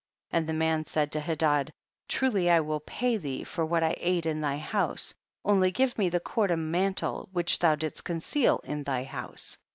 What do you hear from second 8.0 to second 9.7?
conceal in thy house.